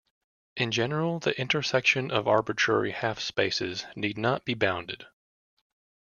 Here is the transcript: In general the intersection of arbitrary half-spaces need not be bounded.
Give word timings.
In 0.57 0.71
general 0.71 1.19
the 1.19 1.39
intersection 1.39 2.09
of 2.09 2.27
arbitrary 2.27 2.89
half-spaces 2.89 3.85
need 3.95 4.17
not 4.17 4.45
be 4.45 4.55
bounded. 4.55 5.05